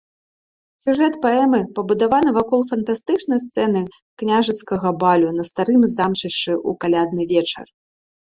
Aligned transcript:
Сюжэт 0.83 1.15
паэмы 1.23 1.59
пабудаваны 1.75 2.31
вакол 2.37 2.63
фантастычнай 2.71 3.39
сцэны 3.45 3.83
княжацкага 4.21 4.89
балю 5.03 5.29
на 5.37 5.43
старым 5.51 5.81
замчышчы 5.99 6.53
ў 6.55 6.71
калядны 6.87 7.23
вечар. 7.33 7.67